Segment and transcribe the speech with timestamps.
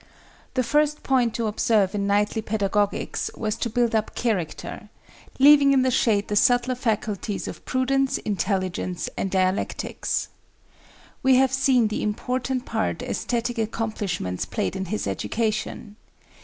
[0.55, 4.89] The first point to observe in knightly pedagogics was to build up character,
[5.37, 10.29] leaving in the shade the subtler faculties of prudence, intelligence and dialectics.
[11.21, 15.97] We have seen the important part æsthetic accomplishments played in his education.